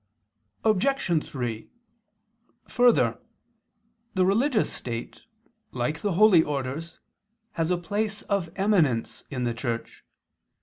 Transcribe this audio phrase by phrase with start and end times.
[0.63, 1.23] Obj.
[1.27, 1.69] 3:
[2.69, 3.19] Further,
[4.15, 5.21] the religious state,
[5.73, 6.99] like the holy orders,
[7.51, 10.03] has a place of eminence in the Church.